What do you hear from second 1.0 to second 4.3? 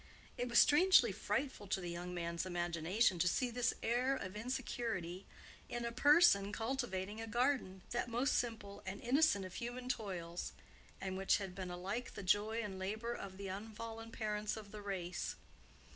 frightful to the young man's imagination to see this air